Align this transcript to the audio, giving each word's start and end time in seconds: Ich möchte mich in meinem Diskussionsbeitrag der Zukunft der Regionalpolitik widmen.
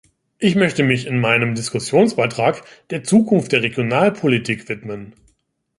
Ich 0.39 0.55
möchte 0.55 0.81
mich 0.83 1.05
in 1.05 1.19
meinem 1.19 1.53
Diskussionsbeitrag 1.53 2.63
der 2.89 3.03
Zukunft 3.03 3.51
der 3.51 3.61
Regionalpolitik 3.61 4.67
widmen. 4.67 5.13